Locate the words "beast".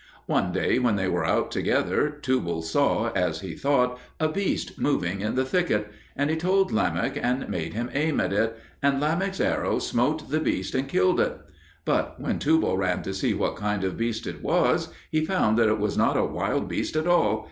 4.29-4.79, 10.39-10.73, 13.95-14.25, 16.67-16.95